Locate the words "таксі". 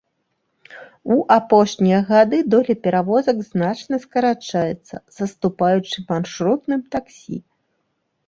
6.97-7.37